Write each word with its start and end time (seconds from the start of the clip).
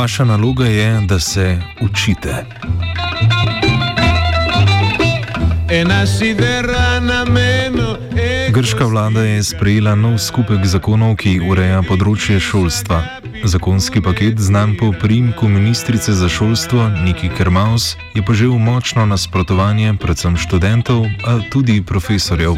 Vaša 0.00 0.24
naloga 0.24 0.66
je, 0.66 1.00
da 1.00 1.20
se 1.20 1.58
učite. 1.80 2.44
Grška 8.50 8.84
vlada 8.84 9.22
je 9.22 9.42
sprejela 9.42 9.94
nov 9.94 10.18
skupek 10.18 10.64
zakonov, 10.64 11.18
ki 11.20 11.40
ureja 11.44 11.82
področje 11.84 12.40
šolstva. 12.40 13.19
Zakonski 13.44 14.00
paket, 14.00 14.38
znan 14.38 14.76
po 14.76 14.92
primku 14.92 15.48
ministrice 15.48 16.12
za 16.12 16.28
šolstvo 16.28 16.88
Niki 16.88 17.30
Kermaus, 17.36 17.96
je 18.14 18.22
požel 18.22 18.58
močno 18.58 19.06
nasprotovanje 19.06 19.94
predvsem 20.00 20.36
študentov, 20.36 21.06
a 21.24 21.40
tudi 21.50 21.82
profesorjev. 21.82 22.54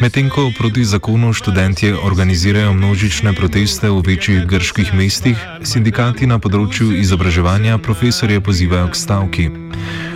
Medtem 0.00 0.30
ko 0.30 0.50
proti 0.58 0.84
zakonu 0.84 1.32
študentje 1.32 1.94
organizirajo 1.94 2.72
množične 2.74 3.32
proteste 3.32 3.90
v 3.90 4.02
večjih 4.06 4.46
grških 4.46 4.94
mestih, 4.94 5.38
sindikati 5.62 6.26
na 6.26 6.38
področju 6.42 6.90
izobraževanja 6.98 7.78
profesorje 7.78 8.40
pozivajo 8.40 8.90
k 8.90 8.98
stavki. 8.98 9.50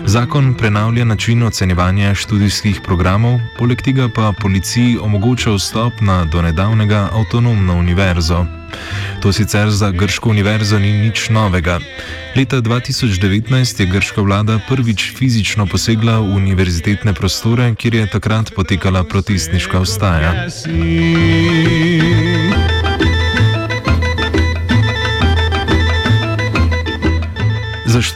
Zakon 0.06 0.54
prenavlja 0.54 1.04
način 1.04 1.42
ocenjevanja 1.42 2.14
študijskih 2.14 2.80
programov, 2.84 3.40
poleg 3.58 3.82
tega 3.82 4.08
pa 4.14 4.32
policiji 4.40 4.98
omogoča 5.02 5.50
vstop 5.50 5.92
na 6.00 6.24
donedavnega 6.24 7.08
avtonomno 7.12 7.74
univerzo. 7.74 8.46
To 9.22 9.32
sicer 9.32 9.70
za 9.70 9.90
Grško 9.90 10.30
univerzo 10.30 10.78
ni 10.78 10.92
nič 10.92 11.28
novega. 11.28 11.80
Leta 12.36 12.56
2019 12.56 13.80
je 13.80 13.86
grška 13.86 14.20
vlada 14.20 14.58
prvič 14.68 15.12
fizično 15.16 15.66
posegla 15.66 16.18
v 16.18 16.36
univerzitetne 16.36 17.14
prostore, 17.14 17.74
kjer 17.74 17.94
je 17.94 18.06
takrat 18.06 18.54
potekala 18.54 19.04
protestniška 19.04 19.80
vstaja. 19.80 20.48
Za 20.48 20.68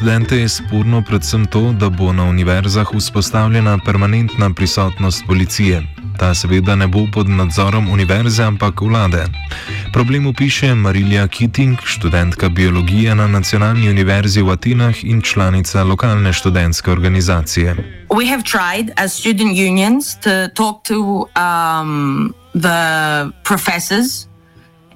študente 0.00 0.36
je 0.36 0.48
sporno 0.48 1.02
predvsem 1.02 1.46
to, 1.46 1.72
da 1.72 1.90
bo 1.90 2.12
na 2.12 2.24
univerzah 2.24 2.88
vzpostavljena 2.94 3.78
permanentna 3.84 4.50
prisotnost 4.54 5.24
policije. 5.26 5.82
Ta 6.18 6.34
seveda 6.34 6.74
ne 6.76 6.86
bo 6.88 7.04
pod 7.12 7.28
nadzorom 7.28 7.90
univerze, 7.90 8.42
ampak 8.44 8.80
vlade. 8.80 9.26
Problem 9.92 10.26
opiše 10.26 10.74
Marilija 10.74 11.28
Kitting, 11.28 11.78
študentka 11.84 12.48
biologije 12.48 13.14
na 13.14 13.26
Nacionalni 13.28 13.90
univerzi 13.90 14.42
v 14.42 14.50
Atenah 14.50 15.04
in 15.04 15.20
članica 15.22 15.84
lokalne 15.84 16.32
študentske 16.32 16.90
organizacije. 16.90 17.76
We 18.08 18.30
have 18.30 18.42
tried 18.42 18.90
as 18.96 19.12
student 19.12 19.52
unions 19.52 20.16
to 20.24 20.48
talk 20.54 20.84
to 20.84 21.28
um, 21.36 22.34
the 22.52 23.30
professors 23.44 24.26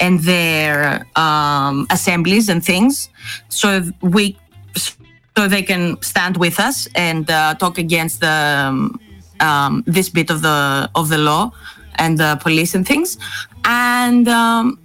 and 0.01 0.21
their 0.25 1.05
um, 1.17 1.87
assemblies 1.91 2.49
and 2.49 2.65
things 2.65 3.09
so 3.49 3.69
we 4.03 4.35
so 4.77 5.49
they 5.49 5.63
can 5.63 6.01
stand 6.03 6.37
with 6.37 6.61
us 6.61 6.89
and 6.95 7.31
uh, 7.31 7.55
talk 7.55 7.79
against 7.79 8.21
the 8.21 8.67
um, 8.69 9.01
um, 9.41 9.83
this 9.87 10.09
bit 10.09 10.31
of 10.31 10.43
the 10.43 10.91
of 10.95 11.09
the 11.09 11.19
law 11.19 11.53
and 11.97 12.19
the 12.19 12.39
police 12.41 12.75
and 12.75 12.87
things. 12.87 13.19
And 13.65 14.29
um, 14.29 14.79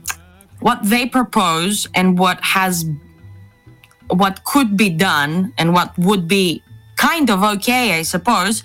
what 0.60 0.80
they 0.84 1.06
propose 1.06 1.88
and 1.96 2.18
what 2.18 2.40
has 2.42 2.86
what 4.08 4.44
could 4.44 4.76
be 4.76 4.90
done 4.90 5.54
and 5.58 5.74
what 5.74 5.98
would 5.98 6.28
be 6.28 6.64
kind 6.96 7.30
of 7.30 7.44
okay 7.44 7.94
i 7.94 8.02
suppose 8.02 8.64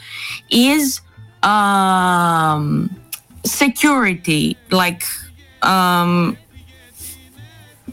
is 0.51 1.03
um, 1.45 2.91
security. 3.45 4.57
Like 4.71 5.05
um, 5.63 6.37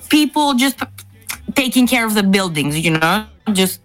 people 0.10 0.54
just 0.56 0.80
taking 1.56 1.88
care 1.88 2.06
of 2.06 2.14
the 2.14 2.24
buildings 2.24 2.78
you 2.80 2.92
know? 2.92 3.26
Just 3.54 3.82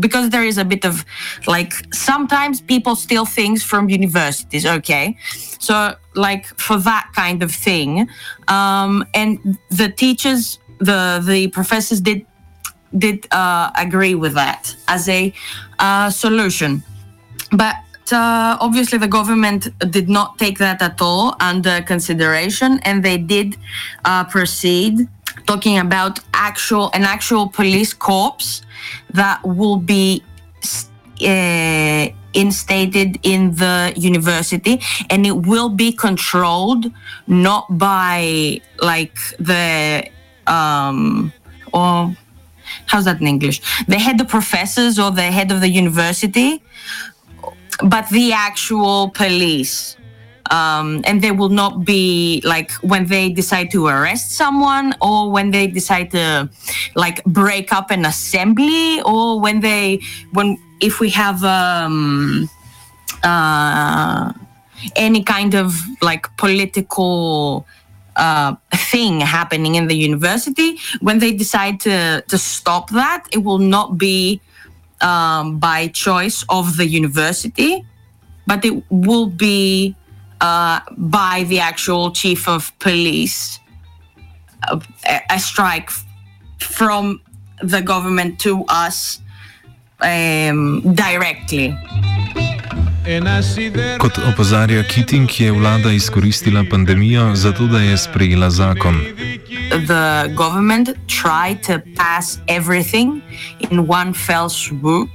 because 0.00 0.30
there 0.30 0.42
is 0.42 0.58
a 0.58 0.64
bit 0.64 0.84
of 0.84 1.04
like 1.46 1.72
sometimes 1.92 2.60
people 2.60 2.96
steal 2.96 3.24
things 3.24 3.62
from 3.62 3.88
universities 3.88 4.66
okay? 4.66 5.16
So 5.58 5.94
like 6.14 6.46
for 6.58 6.78
that 6.78 7.10
kind 7.14 7.42
of 7.42 7.52
thing 7.52 8.08
um, 8.48 9.04
and 9.14 9.58
the 9.70 9.88
teachers 9.88 10.58
the 10.78 11.22
the 11.24 11.48
professors 11.48 12.00
did 12.00 12.26
did 12.96 13.26
uh, 13.32 13.70
agree 13.76 14.14
with 14.14 14.34
that 14.34 14.74
as 14.88 15.08
a 15.08 15.32
uh, 15.78 16.10
solution. 16.10 16.82
But 17.50 17.76
uh, 18.12 18.56
obviously 18.60 18.98
the 18.98 19.08
government 19.08 19.68
did 19.90 20.08
not 20.08 20.38
take 20.38 20.58
that 20.58 20.80
at 20.80 21.00
all 21.00 21.36
under 21.40 21.82
consideration 21.82 22.78
and 22.84 23.04
they 23.04 23.18
did 23.18 23.56
uh, 24.04 24.24
proceed 24.24 25.08
talking 25.46 25.78
about 25.78 26.20
actual 26.34 26.90
an 26.94 27.02
actual 27.02 27.48
police 27.48 27.92
corps 27.92 28.62
that 29.12 29.40
will 29.44 29.76
be 29.76 30.22
uh, 31.22 32.08
instated 32.34 33.18
in 33.22 33.54
the 33.54 33.92
university. 33.96 34.80
And 35.10 35.26
it 35.26 35.36
will 35.46 35.68
be 35.68 35.92
controlled 35.92 36.92
not 37.26 37.78
by 37.78 38.60
like 38.80 39.16
the 39.38 40.08
um 40.46 41.32
or 41.72 42.14
how's 42.86 43.04
that 43.04 43.20
in 43.20 43.26
english? 43.26 43.60
The 43.86 43.98
head 43.98 44.20
of 44.20 44.28
professors 44.28 44.98
or 44.98 45.10
the 45.10 45.22
head 45.22 45.50
of 45.50 45.60
the 45.60 45.68
university 45.68 46.62
but 47.84 48.08
the 48.10 48.32
actual 48.32 49.10
police 49.10 49.96
um, 50.50 51.02
and 51.04 51.22
they 51.22 51.32
will 51.32 51.48
not 51.48 51.84
be 51.84 52.40
like 52.44 52.70
when 52.82 53.06
they 53.06 53.28
decide 53.28 53.70
to 53.70 53.86
arrest 53.86 54.32
someone 54.32 54.94
or 55.00 55.30
when 55.30 55.50
they 55.50 55.66
decide 55.66 56.10
to 56.10 56.48
like 56.94 57.24
break 57.24 57.72
up 57.72 57.90
an 57.90 58.04
assembly 58.04 59.00
or 59.02 59.40
when 59.40 59.60
they 59.60 60.00
when 60.32 60.58
if 60.80 61.00
we 61.00 61.10
have 61.10 61.42
um, 61.44 62.48
uh, 63.22 64.32
any 64.94 65.22
kind 65.22 65.54
of 65.54 65.74
like 66.02 66.34
political 66.36 67.66
uh, 68.16 68.54
thing 68.72 69.20
happening 69.20 69.74
in 69.74 69.88
the 69.88 69.96
university 69.96 70.78
when 71.00 71.18
they 71.18 71.32
decide 71.32 71.80
to 71.80 72.22
to 72.28 72.38
stop 72.38 72.90
that 72.90 73.26
it 73.32 73.38
will 73.38 73.58
not 73.58 73.98
be 73.98 74.40
um, 75.00 75.58
by 75.58 75.88
choice 75.88 76.44
of 76.48 76.76
the 76.76 76.86
university 76.86 77.84
but 78.46 78.64
it 78.64 78.82
will 78.90 79.26
be 79.26 79.94
uh, 80.40 80.80
by 80.96 81.44
the 81.48 81.60
actual 81.60 82.10
chief 82.12 82.48
of 82.48 82.72
police, 82.78 83.58
a, 84.68 84.80
a 85.30 85.38
strike 85.38 85.90
from 86.58 87.20
the 87.62 87.82
government 87.82 88.38
to 88.40 88.64
us 88.68 89.20
um, 90.00 90.82
directly. 90.94 91.74
Kot 93.98 94.18
opozarja 94.18 94.82
Keating, 94.82 95.30
je 95.40 95.52
vlada 95.52 95.92
izkoristila 95.92 96.64
pandemijo 96.70 97.34
zato, 97.34 97.66
da 97.66 97.78
je 97.78 97.96
sprejela 97.96 98.50
zakon. 98.50 99.00
The 99.86 100.34
government 100.34 100.88
tried 101.06 101.62
to 101.66 101.78
pass 101.96 102.38
everything 102.48 103.22
in 103.70 103.86
one 103.88 104.12
fell 104.12 104.48
swoop. 104.48 105.10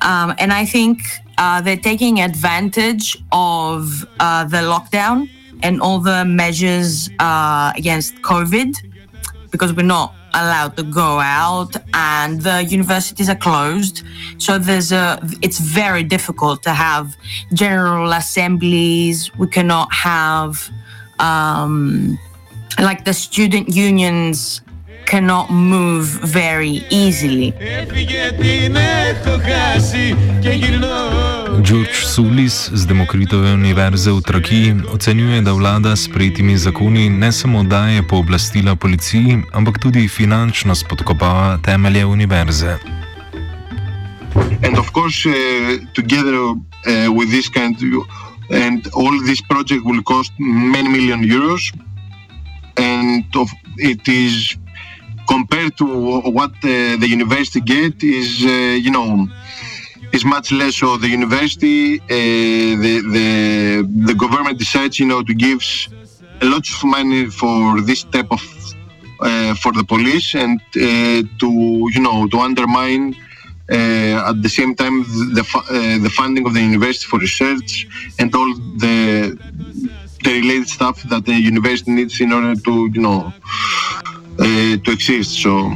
Um, 0.00 0.34
and 0.38 0.52
I 0.52 0.66
think 0.66 0.98
uh, 1.38 1.60
they're 1.60 1.76
taking 1.76 2.20
advantage 2.20 3.16
of 3.32 4.06
uh, 4.20 4.44
the 4.44 4.58
lockdown 4.58 5.28
and 5.62 5.80
all 5.80 5.98
the 5.98 6.24
measures 6.24 7.10
uh, 7.18 7.72
against 7.76 8.14
COVID 8.22 8.76
because 9.50 9.72
we're 9.72 9.82
not 9.82 10.14
allowed 10.34 10.76
to 10.78 10.82
go 10.82 11.20
out 11.20 11.76
and 11.92 12.40
the 12.40 12.64
universities 12.64 13.28
are 13.28 13.36
closed. 13.36 14.02
So 14.38 14.58
there's 14.58 14.92
a 14.92 15.18
it's 15.42 15.58
very 15.58 16.02
difficult 16.02 16.62
to 16.62 16.70
have 16.70 17.14
general 17.52 18.12
assemblies. 18.12 19.30
We 19.36 19.46
cannot 19.46 19.92
have 19.92 20.70
um, 21.18 22.18
like 22.78 23.04
the 23.04 23.12
student 23.12 23.68
unions 23.68 24.62
cannot 25.06 25.50
move 25.50 26.06
very 26.22 26.82
easily. 26.90 27.52
George 31.62 31.94
Sulis 31.94 32.70
z 32.72 32.86
Demokritove 32.86 33.52
univerze 33.52 34.12
v 34.12 34.20
Trakiji 34.20 34.74
ocenjuje, 34.92 35.40
da 35.42 35.52
vlada 35.52 35.96
s 35.96 36.08
prejetimi 36.08 36.56
zakoni 36.58 37.10
ne 37.10 37.32
samo 37.32 37.62
daje 37.62 38.02
pooblastila 38.02 38.76
policiji, 38.76 39.38
ampak 39.52 39.78
tudi 39.78 40.08
finančno 40.08 40.74
spodkopava 40.74 41.58
temelje 41.62 42.06
univerze. 42.06 42.78
And 44.64 44.78
of 44.78 44.90
course, 44.92 45.28
uh, 45.28 45.34
together 45.94 46.34
uh, 46.34 47.12
with 47.12 47.30
this 47.30 47.48
kind 47.48 47.76
of, 47.76 48.06
and 48.50 48.88
all 48.94 49.12
this 49.26 49.40
project 49.42 49.84
will 49.84 50.02
cost 50.02 50.32
many 50.38 50.88
million 50.88 51.22
euros. 51.22 51.72
And 52.76 53.24
of, 53.36 53.50
it 53.76 54.08
is 54.08 54.56
compared 55.28 55.76
to 55.78 55.86
what 56.38 56.50
uh, 56.50 56.96
the 57.02 57.08
university 57.08 57.60
get 57.60 58.02
is 58.02 58.44
uh, 58.44 58.48
you 58.84 58.90
know 58.90 59.26
is 60.12 60.24
much 60.24 60.52
less. 60.52 60.76
So 60.76 60.96
the 60.96 61.08
university 61.08 62.00
uh, 62.00 62.06
the, 62.08 62.94
the 63.16 63.28
the 64.08 64.14
government 64.14 64.58
decides 64.58 64.98
you 64.98 65.06
know 65.06 65.22
to 65.22 65.34
give 65.34 65.62
a 66.40 66.46
lot 66.46 66.68
of 66.68 66.84
money 66.84 67.26
for 67.26 67.80
this 67.80 68.04
type 68.04 68.30
of 68.30 68.42
uh, 69.22 69.54
for 69.54 69.72
the 69.72 69.84
police 69.84 70.34
and 70.34 70.60
uh, 70.60 71.22
to 71.38 71.48
you 71.94 72.00
know 72.00 72.26
to 72.26 72.38
undermine 72.40 73.14
uh, 73.70 74.30
at 74.30 74.42
the 74.42 74.48
same 74.48 74.74
time 74.74 75.02
the 75.38 75.44
the 76.02 76.10
funding 76.10 76.44
of 76.46 76.54
the 76.54 76.60
university 76.60 77.06
for 77.06 77.18
research 77.20 77.86
and 78.18 78.34
all 78.34 78.52
the 78.84 79.38
the 80.24 80.32
related 80.40 80.68
stuff 80.68 81.02
that 81.04 81.24
the 81.24 81.34
university 81.34 81.90
needs 81.92 82.20
in 82.20 82.32
order 82.32 82.54
to 82.60 82.90
you 82.92 83.00
know 83.00 83.32
uh, 84.38 84.82
to 84.84 84.92
exist 84.92 85.42
so 85.42 85.70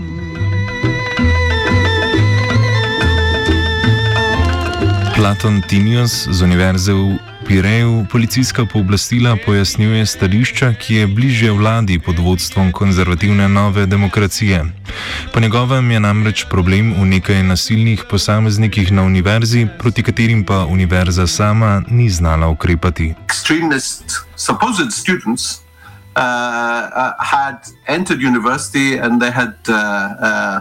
Platon 5.16 5.62
Tinius 5.64 6.28
z 6.28 6.42
Univerze 6.42 6.92
v 6.92 7.16
Pireju 7.48 8.06
policijska 8.12 8.66
pooblastila 8.66 9.36
pojasnjuje 9.46 10.06
stališča, 10.06 10.74
ki 10.74 10.94
je 10.94 11.06
bližje 11.06 11.52
vladi 11.52 11.98
pod 11.98 12.18
vodstvom 12.18 12.72
konzervativne 12.72 13.48
nove 13.48 13.86
demokracije. 13.86 14.64
Po 15.32 15.40
njegovem 15.40 15.90
je 15.90 16.00
namreč 16.00 16.44
problem 16.50 16.94
v 17.00 17.06
nekaj 17.06 17.42
nasilnih 17.42 18.04
posameznikih 18.10 18.92
na 18.92 19.02
univerzi, 19.02 19.66
proti 19.78 20.02
katerim 20.02 20.44
pa 20.44 20.64
univerza 20.64 21.26
sama 21.26 21.82
ni 21.88 22.10
znala 22.10 22.48
ukrepati. 22.48 23.14
Uh, 23.16 23.56
uh, 24.86 25.65
had 26.16 27.58
entered 27.86 28.20
university 28.20 28.96
and 28.96 29.20
they 29.20 29.30
had 29.30 29.54
uh, 29.68 29.72
uh, 29.72 30.60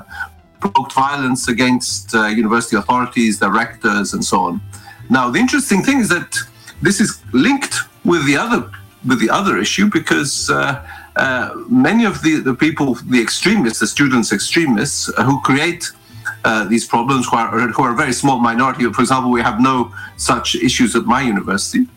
provoked 0.59 0.93
violence 0.93 1.47
against 1.47 2.13
uh, 2.15 2.27
university 2.27 2.75
authorities, 2.75 3.39
the 3.39 3.51
rectors, 3.51 4.13
and 4.13 4.23
so 4.23 4.39
on. 4.39 4.61
Now, 5.09 5.29
the 5.29 5.39
interesting 5.39 5.83
thing 5.83 5.99
is 5.99 6.09
that 6.09 6.35
this 6.81 6.99
is 6.99 7.21
linked 7.33 7.75
with 8.03 8.25
the 8.25 8.37
other 8.37 8.69
with 9.05 9.19
the 9.19 9.29
other 9.29 9.57
issue 9.57 9.87
because 9.89 10.49
uh, 10.49 10.83
uh, 11.15 11.51
many 11.69 12.05
of 12.05 12.21
the, 12.23 12.39
the 12.39 12.55
people, 12.55 12.95
the 12.95 13.21
extremists, 13.21 13.79
the 13.79 13.87
students 13.87 14.31
extremists 14.31 15.09
uh, 15.09 15.23
who 15.23 15.39
create 15.41 15.91
uh, 16.43 16.63
these 16.65 16.85
problems, 16.87 17.27
who 17.27 17.37
are, 17.37 17.67
who 17.69 17.83
are 17.83 17.93
a 17.93 17.95
very 17.95 18.13
small 18.13 18.39
minority. 18.39 18.91
For 18.91 19.01
example, 19.01 19.29
we 19.31 19.41
have 19.41 19.61
no 19.61 19.93
such 20.17 20.55
issues 20.55 20.95
at 20.95 21.05
my 21.05 21.21
university. 21.21 21.87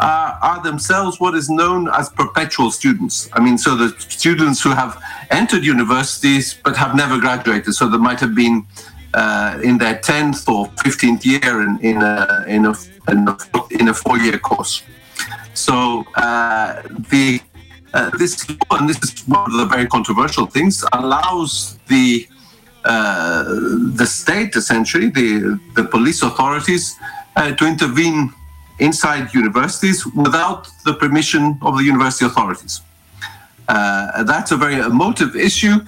Uh, 0.00 0.38
are 0.40 0.62
themselves 0.62 1.20
what 1.20 1.34
is 1.34 1.50
known 1.50 1.86
as 1.90 2.08
perpetual 2.08 2.70
students. 2.70 3.28
I 3.34 3.40
mean, 3.40 3.58
so 3.58 3.76
the 3.76 3.88
students 3.98 4.62
who 4.62 4.70
have 4.70 4.98
entered 5.30 5.62
universities 5.62 6.58
but 6.64 6.74
have 6.74 6.94
never 6.94 7.18
graduated. 7.18 7.74
So 7.74 7.86
they 7.86 7.98
might 7.98 8.18
have 8.20 8.34
been 8.34 8.66
uh, 9.12 9.60
in 9.62 9.76
their 9.76 9.96
10th 9.96 10.48
or 10.48 10.68
15th 10.84 11.22
year 11.26 11.62
in, 11.62 11.78
in, 11.80 11.98
a, 12.00 12.44
in, 12.48 12.64
a, 12.64 12.74
in 13.08 13.28
a, 13.28 13.36
in 13.78 13.88
a 13.88 13.94
four 13.94 14.16
year 14.16 14.38
course. 14.38 14.82
So 15.52 16.06
uh, 16.16 16.80
the 17.10 17.40
uh, 17.92 18.10
this 18.16 18.48
and 18.70 18.88
this 18.88 18.98
is 19.02 19.26
one 19.26 19.50
of 19.50 19.56
the 19.58 19.66
very 19.66 19.86
controversial 19.86 20.46
things, 20.46 20.84
allows 20.92 21.78
the 21.88 22.26
uh, 22.84 23.44
the 23.94 24.06
state, 24.06 24.56
essentially, 24.56 25.10
the 25.10 25.60
the 25.74 25.84
police 25.84 26.22
authorities, 26.22 26.96
uh, 27.36 27.52
to 27.56 27.66
intervene 27.66 28.32
inside 28.80 29.28
universities 29.34 30.04
without 30.16 30.68
the 30.84 30.92
permission 30.92 31.58
of 31.62 31.78
the 31.78 31.84
university 31.84 32.24
authorities. 32.24 32.80
Uh, 33.68 34.24
that's 34.24 34.50
a 34.50 34.56
very 34.56 34.80
emotive 34.80 35.36
issue. 35.36 35.78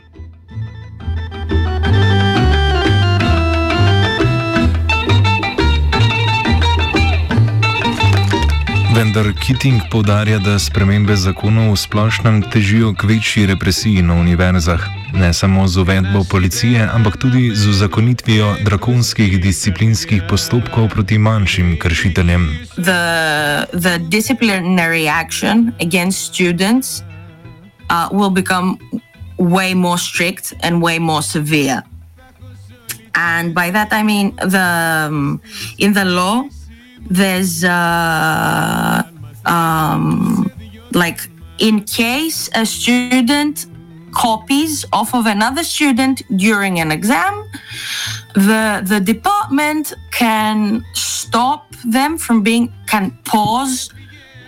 Vendar 8.95 9.33
Keating 9.33 9.81
povdarja, 9.91 10.39
da 10.39 10.59
spremembe 10.61 11.17
zakonov 11.17 11.73
v 11.73 11.81
splošnem 11.81 12.43
težijo 12.53 12.93
k 12.93 13.09
večji 13.09 13.47
represiji 13.49 14.03
na 14.05 14.15
univerzah, 14.21 15.02
ne 15.15 15.33
samo 15.33 15.69
z 15.69 15.77
uvedbo 15.77 16.25
policije, 16.25 16.89
ampak 16.95 17.17
tudi 17.17 17.51
z 17.55 17.69
uzakonitvijo 17.69 18.57
drakonskih 18.65 19.41
disciplinskih 19.41 20.23
postopkov 20.29 20.89
proti 20.89 21.19
manjšim 21.19 21.79
kršiteljem. 21.79 22.59
The, 22.77 23.67
the 23.73 23.99
disciplinary 23.99 25.09
action 25.09 25.73
against 25.81 26.35
students 26.35 27.03
uh, 27.91 28.09
will 28.13 28.31
become 28.31 28.79
way 29.39 29.75
more 29.75 29.99
strict 29.99 30.55
and 30.63 30.83
way 30.83 30.99
more 30.99 31.23
severe. 31.23 31.83
And 33.15 33.55
by 33.55 33.71
that 33.71 33.93
I 33.93 34.03
mean 34.03 34.33
the 34.37 35.09
um, 35.09 35.41
in 35.79 35.93
the 35.93 36.05
law 36.05 36.45
there's 37.11 37.65
uh, 37.65 39.03
um, 39.45 40.51
like 40.95 41.29
in 41.59 41.85
case 41.85 42.49
a 42.55 42.65
student 42.65 43.67
copies 44.13 44.85
off 44.93 45.15
of 45.15 45.27
another 45.27 45.65
student 45.65 46.23
during 46.37 46.81
an 46.81 46.91
exam, 46.93 47.45
the 48.35 48.83
the 48.85 49.01
department 49.01 49.95
can 50.11 50.85
stop 50.93 51.73
them 51.85 52.19
from 52.19 52.43
being 52.43 52.73
can 52.87 53.11
pause 53.25 53.91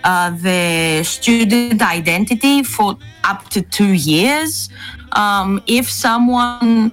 uh, 0.05 0.29
the 0.29 1.03
student 1.03 1.81
identity 1.81 2.63
for 2.63 2.97
up 3.23 3.49
to 3.49 3.61
two 3.61 3.93
years. 3.93 4.69
Um, 5.13 5.63
if 5.67 5.89
someone 5.89 6.91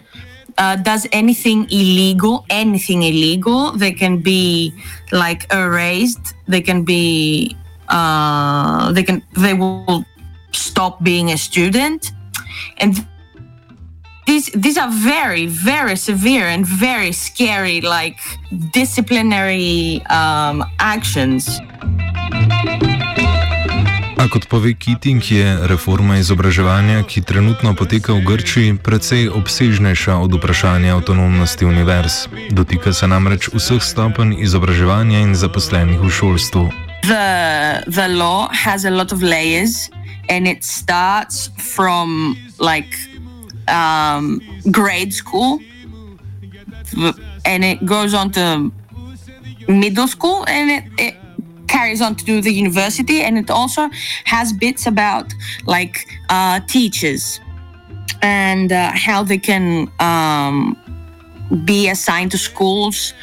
uh, 0.58 0.76
does 0.76 1.06
anything 1.12 1.64
illegal, 1.70 2.44
anything 2.50 3.02
illegal, 3.02 3.72
they 3.72 3.92
can 3.92 4.18
be 4.18 4.72
like 5.12 5.52
erased. 5.52 6.34
They 6.48 6.60
can 6.60 6.84
be, 6.84 7.56
uh, 7.88 8.92
they 8.92 9.02
can, 9.02 9.22
they 9.36 9.54
will 9.54 10.04
stop 10.52 11.02
being 11.02 11.30
a 11.32 11.36
student, 11.36 12.12
and 12.80 13.06
these 14.26 14.50
these 14.54 14.78
are 14.78 14.90
very 14.90 15.46
very 15.46 15.96
severe 15.96 16.46
and 16.46 16.66
very 16.66 17.12
scary 17.12 17.80
like 17.80 18.18
disciplinary 18.72 20.00
um, 20.10 20.64
actions. 20.78 21.60
A 24.22 24.28
kot 24.30 24.46
pove 24.46 24.70
Keating, 24.78 25.18
je 25.18 25.66
reforma 25.66 26.16
izobraževanja, 26.22 27.02
ki 27.02 27.24
trenutno 27.26 27.74
poteka 27.74 28.14
v 28.14 28.22
Grčiji, 28.22 28.78
precej 28.78 29.26
obsežnejša 29.26 30.14
od 30.22 30.38
vprašanja 30.38 30.94
avtonomnosti 30.94 31.66
univerz. 31.66 32.30
Dotika 32.54 32.92
se 32.94 33.10
namreč 33.10 33.50
vseh 33.50 33.82
stopenj 33.82 34.38
izobraževanja 34.38 35.26
in 35.26 35.34
zaposlenih 35.34 35.98
v 35.98 36.10
šolstvu. 36.10 36.91
The, 37.02 37.84
the 37.88 38.08
law 38.08 38.48
has 38.52 38.84
a 38.84 38.90
lot 38.90 39.12
of 39.12 39.22
layers 39.22 39.90
and 40.28 40.46
it 40.46 40.64
starts 40.64 41.48
from 41.58 42.36
like 42.58 42.94
um, 43.68 44.40
grade 44.70 45.12
school 45.12 45.60
and 47.44 47.64
it 47.64 47.84
goes 47.84 48.14
on 48.14 48.30
to 48.32 48.70
middle 49.68 50.06
school 50.06 50.44
and 50.46 50.70
it, 50.70 50.84
it 50.98 51.14
carries 51.68 52.02
on 52.02 52.14
to 52.14 52.40
the 52.42 52.52
university, 52.52 53.22
and 53.22 53.38
it 53.38 53.50
also 53.50 53.88
has 54.24 54.52
bits 54.52 54.86
about 54.86 55.32
like 55.66 56.06
uh, 56.28 56.60
teachers 56.68 57.40
and 58.20 58.70
uh, 58.72 58.90
how 58.92 59.24
they 59.24 59.38
can 59.38 59.90
um, 59.98 60.76
be 61.64 61.88
assigned 61.88 62.30
to 62.30 62.38
schools 62.38 63.14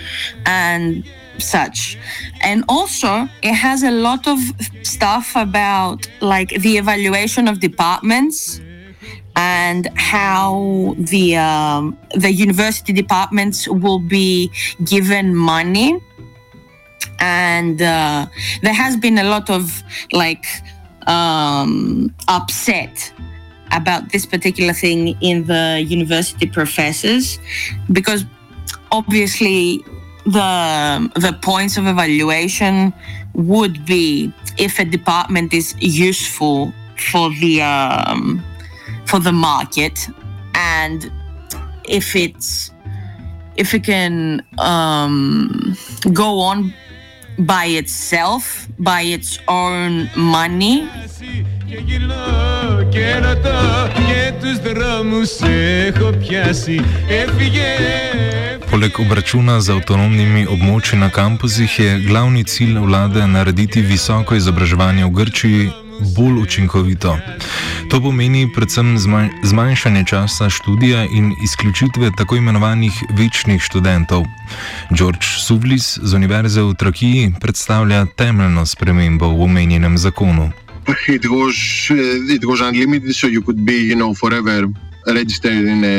and 0.46 1.06
such. 1.42 1.98
And 2.42 2.64
also, 2.68 3.28
it 3.42 3.54
has 3.54 3.84
a 3.84 3.92
lot 3.92 4.28
of 4.28 4.40
stuff 4.84 5.34
about 5.36 6.08
like 6.22 6.50
the 6.50 6.78
evaluation 6.78 7.48
of 7.48 7.60
departments 7.60 8.62
and 9.36 9.88
how 9.96 10.96
the 10.98 11.38
um, 11.38 11.98
the 12.16 12.32
university 12.32 12.94
departments 12.94 13.68
will 13.68 14.00
be 14.00 14.52
given 14.84 15.36
money 15.36 16.00
and 17.20 17.82
uh, 17.82 18.26
there 18.62 18.74
has 18.74 18.96
been 18.98 19.18
a 19.18 19.24
lot 19.24 19.50
of 19.50 19.84
like 20.12 20.46
um, 21.08 22.14
upset 22.28 23.14
about 23.72 24.12
this 24.12 24.26
particular 24.26 24.74
thing 24.74 25.16
in 25.22 25.46
the 25.46 25.86
university 25.88 26.48
professors 26.48 27.40
because 27.92 28.26
obviously 28.92 29.84
the 30.32 31.12
the 31.16 31.38
points 31.42 31.78
of 31.78 31.88
evaluation 31.88 32.94
would 33.34 33.86
be 33.86 34.32
if 34.58 34.80
a 34.80 34.86
department 34.86 35.54
is 35.54 35.76
useful 35.80 36.74
for 37.12 37.30
the 37.42 37.62
um, 37.62 38.44
for 39.06 39.20
the 39.20 39.32
market 39.32 40.08
and 40.54 41.12
if 41.88 42.16
it's 42.16 42.72
if 43.56 43.74
it 43.74 43.84
can 43.84 44.42
um, 44.58 45.76
go 46.14 46.40
on 46.40 46.74
by 47.40 47.66
itself, 47.66 48.68
by 48.80 49.02
its 49.02 49.40
own 49.48 50.10
money. 50.16 50.90
Poleg 58.70 59.00
obračuna 59.00 59.60
z 59.62 59.76
avtonomnimi 59.76 60.48
območji 60.50 60.98
na 60.98 61.10
kampusih 61.14 61.80
je 61.80 62.00
glavni 62.08 62.42
cilj 62.44 62.80
vlade 62.80 63.28
narediti 63.28 63.82
visoko 63.82 64.36
izobraževanje 64.36 65.06
v 65.06 65.12
Grčiji 65.20 65.68
bolj 66.16 66.40
učinkovito. 66.42 67.18
To 67.90 68.02
pomeni 68.02 68.48
predvsem 68.56 68.98
zmanjšanje 69.44 70.04
časa 70.10 70.50
študija 70.50 71.04
in 71.06 71.36
izključitve 71.44 72.12
tako 72.18 72.36
imenovanih 72.36 73.04
večnih 73.14 73.62
študentov. 73.62 74.26
George 74.90 75.28
Suvlis 75.46 76.00
z 76.02 76.14
Univerze 76.14 76.62
v 76.62 76.74
Trakiji 76.74 77.34
predstavlja 77.42 78.06
temeljno 78.18 78.66
spremembo 78.66 79.30
v 79.30 79.44
omenjenem 79.44 79.98
zakonu. 79.98 80.52
It 81.08 81.30
was, 81.30 81.56
uh, 81.92 81.96
it 82.36 82.46
was 82.46 82.62
unlimited, 82.62 83.14
so 83.16 83.28
you 83.28 83.42
could 83.42 83.66
be, 83.66 83.78
you 83.92 83.96
know, 83.96 84.14
forever 84.14 84.68
registered 85.06 85.66
in 85.74 85.84
a, 85.84 85.98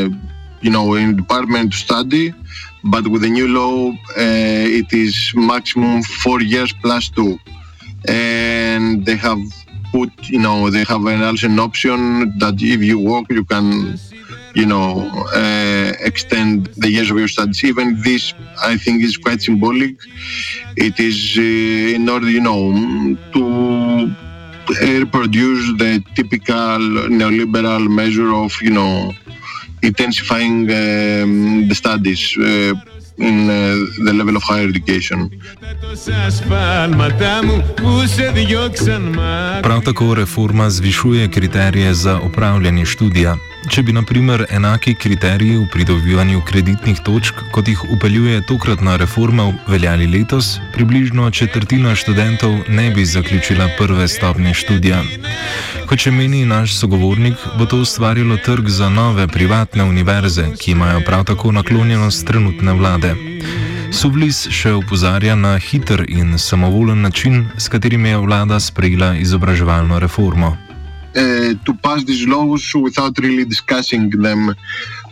you 0.61 0.71
know, 0.71 0.95
in 0.95 1.17
department 1.17 1.73
to 1.73 1.79
study. 1.79 2.35
But 2.85 3.07
with 3.07 3.23
the 3.23 3.31
new 3.31 3.49
law, 3.49 3.91
uh, 3.91 4.79
it 4.81 4.93
is 4.93 5.33
maximum 5.35 6.03
four 6.03 6.41
years 6.41 6.73
plus 6.83 7.09
two, 7.09 7.39
and 8.09 9.05
they 9.07 9.17
have 9.17 9.39
put, 9.93 10.11
you 10.29 10.41
know, 10.41 10.71
they 10.71 10.85
have 10.85 11.05
an, 11.07 11.23
also 11.23 11.47
an 11.47 11.59
option 11.59 12.37
that 12.39 12.55
if 12.61 12.81
you 12.83 12.99
work, 12.99 13.27
you 13.31 13.45
can, 13.45 13.99
you 14.55 14.67
know, 14.67 15.09
uh, 15.35 15.93
extend 16.01 16.67
the 16.79 16.91
years 16.91 17.11
of 17.11 17.19
your 17.19 17.29
studies. 17.29 17.63
Even 17.65 18.01
this, 18.03 18.35
I 18.63 18.77
think, 18.77 19.03
is 19.03 19.17
quite 19.17 19.43
symbolic. 19.43 19.97
It 20.77 20.99
is 20.99 21.37
uh, 21.37 21.97
in 21.97 22.09
order, 22.09 22.31
you 22.31 22.41
know, 22.41 22.73
to 23.35 23.41
reproduce 24.81 25.79
the 25.79 26.03
typical 26.15 26.81
neoliberal 27.09 27.89
measure 27.89 28.33
of, 28.35 28.53
you 28.63 28.71
know, 28.71 29.13
intensifying 29.83 30.71
um, 30.71 31.69
the 31.69 31.75
studies. 31.75 32.37
Uh, 32.39 32.75
in 33.21 33.51
uh, 33.51 33.77
the 34.05 34.13
level 34.13 34.37
of 34.37 34.43
higher 34.43 34.69
education. 34.69 35.31
Prav 39.63 39.85
tako 39.85 40.15
reforma 40.15 40.71
zvišuje 40.71 41.31
kriterije 41.31 41.95
za 41.95 42.21
opravljanje 42.21 42.85
študija. 42.85 43.37
Če 43.69 43.83
bi, 43.85 43.93
na 43.93 44.01
primer, 44.09 44.47
enaki 44.49 44.95
kriteriji 44.97 45.59
v 45.59 45.67
pridobivanju 45.69 46.41
kreditnih 46.49 47.03
točk, 47.05 47.43
kot 47.53 47.69
jih 47.69 47.83
upeljuje 47.93 48.41
tokratna 48.49 48.95
reforma, 48.97 49.51
veljali 49.69 50.07
letos, 50.09 50.55
približno 50.73 51.29
četrtina 51.31 51.93
študentov 51.95 52.55
ne 52.69 52.89
bi 52.91 53.05
zaključila 53.05 53.69
prve 53.79 54.09
stopnje 54.09 54.55
študija. 54.55 55.03
Kot 55.91 56.07
še 56.07 56.13
meni 56.15 56.47
naš 56.49 56.79
sogovornik, 56.79 57.37
bo 57.59 57.69
to 57.69 57.83
ustvarilo 57.85 58.39
trg 58.41 58.73
za 58.73 58.89
nove 58.89 59.29
privatne 59.29 59.85
univerze, 59.85 60.47
ki 60.57 60.73
imajo 60.73 61.05
prav 61.05 61.29
tako 61.29 61.53
naklonjenost 61.53 62.27
trenutne 62.27 62.73
vlade. 62.81 63.13
Suvlis 63.93 64.47
še 64.49 64.73
upozarja 64.79 65.37
na 65.37 65.59
hiter 65.59 66.07
in 66.09 66.39
samovoljen 66.39 67.05
način, 67.05 67.45
s 67.59 67.69
katerim 67.69 68.07
je 68.07 68.17
vlada 68.25 68.61
sprejela 68.61 69.15
izobraževalno 69.21 69.99
reformo. 69.99 70.57
Uh, 71.17 71.55
to 71.67 71.75
pass 71.83 72.05
these 72.05 72.25
laws 72.29 72.73
without 72.73 73.19
really 73.19 73.45
discussing 73.45 74.11
them 74.11 74.55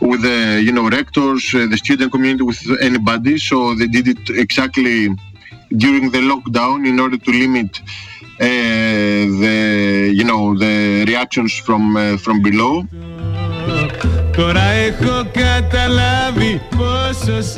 with 0.00 0.22
the 0.22 0.62
you 0.62 0.70
know 0.70 0.88
rectors, 0.88 1.52
uh, 1.54 1.66
the 1.66 1.76
student 1.76 2.12
community, 2.12 2.44
with 2.44 2.62
anybody. 2.80 3.36
So 3.36 3.74
they 3.74 3.88
did 3.88 4.06
it 4.06 4.30
exactly 4.30 5.08
during 5.76 6.10
the 6.10 6.18
lockdown 6.18 6.86
in 6.86 7.00
order 7.00 7.18
to 7.18 7.30
limit 7.30 7.80
uh, 8.40 8.44
the 9.42 10.12
you 10.14 10.24
know 10.24 10.56
the 10.56 11.04
reactions 11.06 11.52
from 11.54 11.96
uh, 11.96 12.16
from 12.16 12.42
below. 12.42 12.84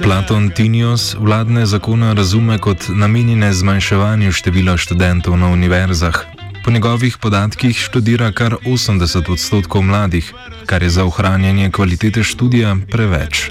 Platon 0.02 0.50
Tinios 0.50 1.14
vladne 1.20 1.66
zakone 1.66 2.14
razume 2.14 2.58
kot 2.58 2.88
namenjene 2.88 3.52
zmanjševanju 3.52 4.32
števila 4.32 4.76
študentov 4.76 5.36
na 5.36 5.52
univerzah. 5.52 6.39
Po 6.64 6.70
njegovih 6.70 7.18
podatkih 7.18 7.76
študira 7.76 8.32
kar 8.32 8.56
80 8.64 9.32
odstotkov 9.32 9.82
mladih, 9.82 10.32
kar 10.66 10.82
je 10.82 10.90
za 10.90 11.04
ohranjanje 11.04 11.70
kvalitete 11.70 12.22
študija 12.22 12.76
preveč. 12.92 13.50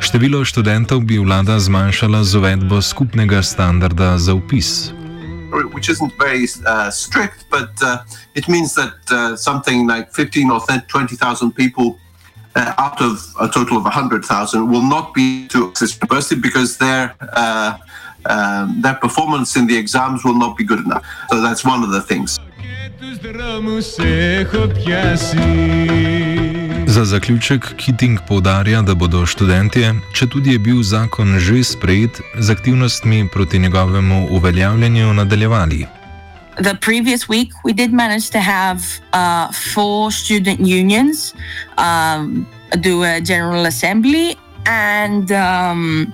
Število 0.00 0.44
študentov 0.44 1.00
bi 1.00 1.18
vlada 1.18 1.60
zmanjšala 1.60 2.24
z 2.24 2.38
uvedbo 2.38 2.82
skupnega 2.82 3.42
standarda 3.42 4.18
za 4.18 4.34
upis. 4.34 4.92
which 5.74 5.88
isn't 5.88 6.12
very 6.18 6.44
uh, 6.66 6.90
strict, 6.90 7.44
but 7.50 7.70
uh, 7.82 7.98
it 8.34 8.48
means 8.48 8.74
that 8.74 8.94
uh, 9.10 9.36
something 9.36 9.86
like 9.86 10.08
15 10.12 10.50
or 10.50 10.60
20,000 10.60 11.52
people 11.52 11.98
uh, 12.56 12.72
out 12.78 13.00
of 13.00 13.20
a 13.40 13.48
total 13.48 13.76
of 13.76 13.84
100,000 13.84 14.70
will 14.70 14.82
not 14.82 15.14
be 15.14 15.46
to 15.48 15.68
access 15.68 15.94
university 15.96 16.40
because 16.40 16.78
their 16.78 17.14
uh, 17.36 17.76
um, 18.24 18.80
their 18.82 18.94
performance 18.94 19.56
in 19.56 19.66
the 19.66 19.76
exams 19.76 20.24
will 20.24 20.38
not 20.38 20.56
be 20.56 20.64
good 20.64 20.84
enough. 20.84 21.04
So 21.30 21.40
that's 21.40 21.64
one 21.64 21.82
of 21.82 21.90
the 21.90 22.02
things. 22.02 22.38
Za 26.86 27.04
zaključek 27.04 27.74
Keating 27.76 28.18
povdarja, 28.28 28.82
da 28.82 28.94
bodo 28.94 29.26
študentje, 29.26 29.94
če 30.14 30.26
tudi 30.26 30.52
je 30.52 30.58
bil 30.58 30.82
zakon 30.82 31.38
že 31.38 31.64
sprejet, 31.64 32.20
z 32.38 32.50
aktivnostmi 32.50 33.28
proti 33.32 33.58
njegovemu 33.58 34.28
uveljavljanju 34.30 35.14
nadaljevali. 35.14 35.86
The 36.56 36.74
previous 36.74 37.28
week, 37.28 37.50
we 37.64 37.72
did 37.72 37.92
manage 37.92 38.30
to 38.30 38.38
have 38.38 38.80
uh, 39.12 39.52
four 39.74 40.12
student 40.12 40.60
unions 40.60 41.34
um, 41.78 42.46
do 42.76 43.02
a 43.02 43.20
general 43.20 43.66
assembly, 43.66 44.36
and 44.66 45.30
um, 45.32 46.12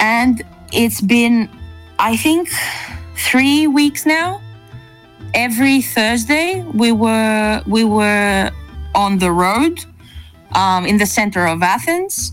and 0.00 0.42
it's 0.72 1.00
been, 1.00 1.48
I 1.98 2.16
think, 2.16 2.48
three 3.16 3.66
weeks 3.66 4.06
now. 4.06 4.40
Every 5.34 5.82
Thursday, 5.82 6.62
we 6.72 6.92
were 6.92 7.62
we 7.66 7.84
were 7.84 8.50
on 8.94 9.18
the 9.18 9.30
road 9.30 9.84
um, 10.54 10.86
in 10.86 10.96
the 10.98 11.06
center 11.06 11.46
of 11.46 11.62
Athens 11.62 12.32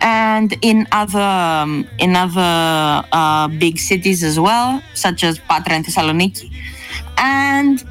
and 0.00 0.56
in 0.62 0.86
other 0.92 1.20
um, 1.20 1.86
in 1.98 2.16
other 2.16 3.06
uh, 3.12 3.48
big 3.48 3.78
cities 3.78 4.24
as 4.24 4.40
well, 4.40 4.82
such 4.94 5.22
as 5.22 5.38
Patra 5.38 5.74
and 5.74 5.84
Thessaloniki. 5.84 6.50
And 7.18 7.84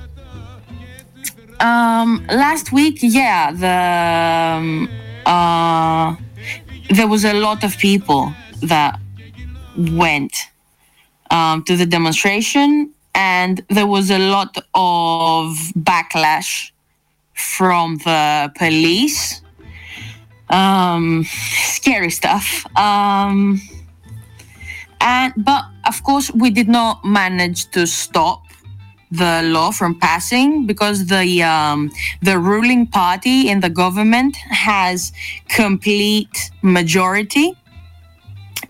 um, 1.60 2.26
last 2.28 2.72
week, 2.72 3.00
yeah, 3.02 3.52
the 3.52 4.58
um, 4.58 4.90
uh, 5.26 6.16
there 6.90 7.08
was 7.08 7.24
a 7.24 7.34
lot 7.34 7.64
of 7.64 7.78
people 7.78 8.34
that 8.64 9.00
went 9.78 10.36
um, 11.32 11.64
to 11.64 11.76
the 11.76 11.86
demonstration, 11.86 12.92
and 13.16 13.64
there 13.70 13.88
was 13.88 14.12
a 14.12 14.20
lot 14.20 14.58
of 14.74 15.58
backlash 15.76 16.72
from 17.34 17.98
the 17.98 18.52
police. 18.58 19.42
Um, 20.50 21.26
scary 21.26 22.12
stuff. 22.12 22.66
Um, 22.78 23.60
and 25.02 25.34
but 25.38 25.66
of 25.88 26.04
course, 26.04 26.32
we 26.32 26.50
did 26.50 26.68
not 26.68 27.04
manage 27.04 27.70
to 27.72 27.88
stop 27.88 28.44
the 29.12 29.42
law 29.44 29.72
from 29.72 30.00
passing 30.00 30.66
because 30.66 31.06
the 31.08 31.44
um, 31.44 31.92
the 32.22 32.40
ruling 32.40 32.88
party 32.88 33.50
in 33.50 33.60
the 33.60 33.70
government 33.70 34.36
has 34.36 35.12
complete 35.50 36.52
majority 36.62 37.56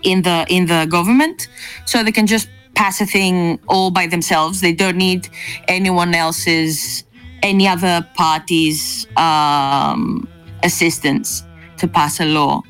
in 0.04 0.22
the 0.22 0.46
in 0.50 0.66
the 0.66 0.86
government, 0.90 1.48
so 1.86 2.04
they 2.04 2.12
can 2.12 2.28
just 2.28 2.50
pass 2.76 3.02
a 3.02 3.06
thing 3.06 3.60
all 3.68 3.92
by 3.92 4.08
themselves. 4.08 4.62
They 4.62 4.74
don't 4.74 4.98
need 4.98 5.30
anyone 5.68 6.14
else's 6.16 7.04
any 7.44 7.68
other 7.68 8.08
party's 8.16 9.06
um, 9.18 10.28
assistance 10.64 11.44
to 11.78 11.88
pass 11.88 12.20
a 12.20 12.26
law. 12.26 12.62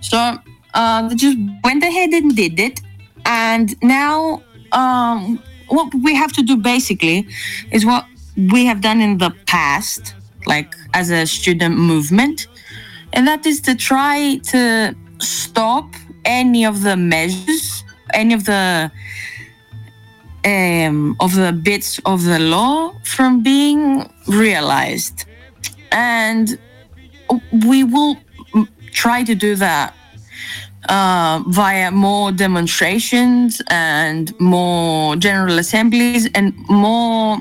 So 0.00 0.38
uh, 0.72 1.08
they 1.08 1.14
just 1.14 1.38
went 1.62 1.84
ahead 1.84 2.10
and 2.10 2.34
did 2.34 2.58
it. 2.58 2.80
And 3.26 3.80
now, 3.82 4.42
um, 4.72 5.42
what 5.68 5.94
we 5.94 6.14
have 6.14 6.32
to 6.32 6.42
do 6.42 6.56
basically 6.56 7.26
is 7.70 7.86
what 7.86 8.06
we 8.36 8.66
have 8.66 8.80
done 8.80 9.00
in 9.00 9.18
the 9.18 9.30
past, 9.46 10.14
like 10.46 10.74
as 10.94 11.10
a 11.10 11.26
student 11.26 11.78
movement, 11.78 12.48
and 13.12 13.26
that 13.26 13.46
is 13.46 13.60
to 13.62 13.74
try 13.74 14.38
to 14.44 14.94
stop 15.20 15.86
any 16.24 16.64
of 16.64 16.82
the 16.82 16.96
measures, 16.96 17.84
any 18.12 18.34
of 18.34 18.44
the 18.44 18.90
um, 20.44 21.16
of 21.20 21.34
the 21.34 21.52
bits 21.52 22.00
of 22.04 22.24
the 22.24 22.38
law 22.38 22.92
from 23.02 23.42
being 23.42 24.08
realized. 24.28 25.24
And 25.92 26.58
we 27.66 27.84
will 27.84 28.18
try 28.92 29.24
to 29.24 29.34
do 29.34 29.56
that 29.56 29.94
uh, 30.88 31.42
via 31.48 31.90
more 31.90 32.32
demonstrations 32.32 33.62
and 33.68 34.38
more 34.40 35.16
general 35.16 35.58
assemblies 35.58 36.28
and 36.34 36.54
more 36.68 37.38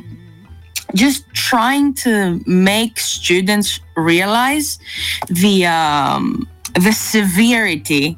just 0.95 1.25
trying 1.33 1.93
to 1.93 2.39
make 2.45 2.99
students 2.99 3.79
realize 3.95 4.77
the 5.27 5.65
um, 5.65 6.47
the 6.75 6.91
severity 6.91 8.17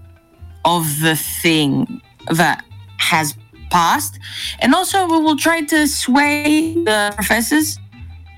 of 0.66 1.00
the 1.02 1.16
thing 1.16 2.02
that 2.32 2.66
has 2.98 3.38
passed 3.70 4.20
and 4.60 4.74
also 4.74 5.08
we 5.08 5.20
will 5.20 5.38
try 5.38 5.62
to 5.62 5.88
sway 5.88 6.74
the 6.74 7.12
professors 7.16 7.80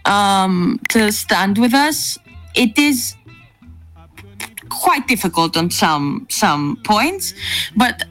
um, 0.08 0.80
to 0.90 1.12
stand 1.12 1.58
with 1.58 1.74
us. 1.74 2.18
It 2.56 2.78
is 2.78 3.16
quite 4.70 5.08
difficult 5.08 5.56
on 5.58 5.70
some 5.70 6.28
some 6.30 6.78
points, 6.84 7.34
but 7.76 8.04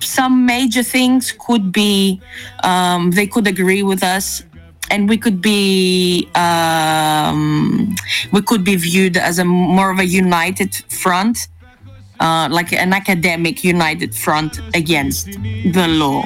some 0.00 0.46
major 0.46 0.82
things 0.82 1.32
could 1.32 1.72
be 1.72 2.20
um, 2.64 3.10
they 3.10 3.26
could 3.26 3.46
agree 3.46 3.82
with 3.82 4.02
us 4.02 4.42
and 4.90 5.08
we 5.08 5.16
could 5.16 5.40
be 5.42 6.28
um, 6.34 7.94
we 8.32 8.40
could 8.42 8.64
be 8.64 8.76
viewed 8.76 9.16
as 9.16 9.38
a 9.38 9.44
more 9.44 9.90
of 9.90 9.98
a 9.98 10.06
united 10.06 10.74
front 10.88 11.48
uh, 12.20 12.48
like 12.50 12.72
an 12.72 12.92
academic 12.92 13.64
united 13.64 14.14
front 14.14 14.60
against 14.74 15.26
the 15.72 15.86
law. 15.88 16.24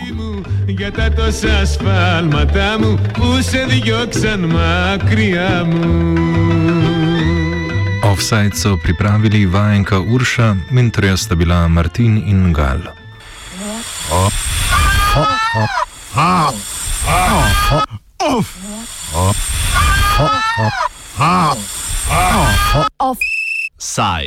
Offside 8.05 8.55
so 8.55 8.77
pripravili 8.77 9.47
vajenka 9.47 9.99
Urša, 10.01 10.57
mentorja 10.71 11.17
sta 11.17 11.35
bila 11.35 11.69
Martin 11.69 12.19
in 12.29 12.53
Gal. 12.53 12.79
Oh. 14.13 14.31
Oh. 15.17 15.27
Oh. 15.57 15.69
Oh. 16.17 16.55
Oh. 17.09 17.75
Oh. 18.21 18.45
Oh. 19.15 19.33
Oh. 21.19 21.57
Oh. 22.11 23.17
Offside. 23.79 24.23